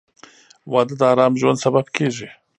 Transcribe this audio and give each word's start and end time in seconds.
•واده 0.71 0.95
د 0.99 1.01
ارام 1.11 1.33
ژوند 1.41 1.57
سبب 1.65 1.85
کېږي. 1.95 2.27